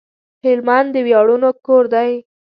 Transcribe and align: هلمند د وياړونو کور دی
هلمند 0.45 0.89
د 0.93 0.97
وياړونو 1.05 1.49
کور 1.65 1.83
دی 1.93 2.11